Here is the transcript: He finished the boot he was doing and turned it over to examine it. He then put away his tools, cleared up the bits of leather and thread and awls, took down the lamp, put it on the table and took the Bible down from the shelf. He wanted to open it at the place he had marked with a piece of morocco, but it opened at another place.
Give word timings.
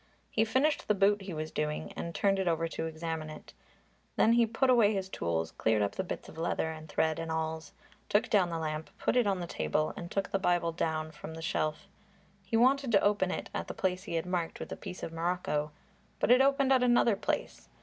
He 0.31 0.45
finished 0.45 0.87
the 0.87 0.95
boot 0.95 1.21
he 1.21 1.31
was 1.31 1.51
doing 1.51 1.93
and 1.93 2.15
turned 2.15 2.39
it 2.39 2.47
over 2.47 2.67
to 2.67 2.87
examine 2.87 3.29
it. 3.29 3.53
He 4.15 4.15
then 4.15 4.47
put 4.51 4.71
away 4.71 4.95
his 4.95 5.09
tools, 5.09 5.51
cleared 5.51 5.83
up 5.83 5.91
the 5.91 6.03
bits 6.03 6.27
of 6.27 6.39
leather 6.39 6.71
and 6.71 6.89
thread 6.89 7.19
and 7.19 7.31
awls, 7.31 7.71
took 8.09 8.27
down 8.27 8.49
the 8.49 8.57
lamp, 8.57 8.89
put 8.97 9.15
it 9.15 9.27
on 9.27 9.39
the 9.39 9.45
table 9.45 9.93
and 9.95 10.09
took 10.09 10.31
the 10.31 10.39
Bible 10.39 10.71
down 10.71 11.11
from 11.11 11.35
the 11.35 11.41
shelf. 11.43 11.87
He 12.43 12.57
wanted 12.57 12.91
to 12.93 13.03
open 13.03 13.29
it 13.29 13.51
at 13.53 13.67
the 13.67 13.75
place 13.75 14.05
he 14.05 14.15
had 14.15 14.25
marked 14.25 14.59
with 14.59 14.71
a 14.71 14.75
piece 14.75 15.03
of 15.03 15.13
morocco, 15.13 15.69
but 16.19 16.31
it 16.31 16.41
opened 16.41 16.73
at 16.73 16.81
another 16.81 17.15
place. 17.15 17.69